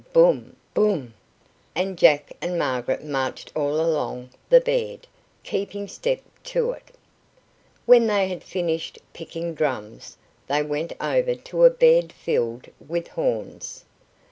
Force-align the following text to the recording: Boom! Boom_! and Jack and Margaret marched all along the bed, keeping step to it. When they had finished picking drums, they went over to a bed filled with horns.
Boom! 0.13 0.55
Boom_! 0.73 1.11
and 1.75 1.95
Jack 1.95 2.33
and 2.41 2.57
Margaret 2.57 3.05
marched 3.05 3.55
all 3.55 3.79
along 3.79 4.31
the 4.49 4.59
bed, 4.59 5.05
keeping 5.43 5.87
step 5.87 6.21
to 6.45 6.71
it. 6.71 6.89
When 7.85 8.07
they 8.07 8.27
had 8.27 8.43
finished 8.43 8.97
picking 9.13 9.53
drums, 9.53 10.17
they 10.47 10.63
went 10.63 10.93
over 10.99 11.35
to 11.35 11.65
a 11.65 11.69
bed 11.69 12.11
filled 12.11 12.67
with 12.79 13.09
horns. 13.09 13.85